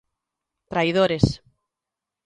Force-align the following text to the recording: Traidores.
Traidores. 0.71 1.25